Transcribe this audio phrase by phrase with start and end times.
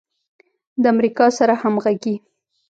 [0.81, 2.15] د امریکا سره همغږي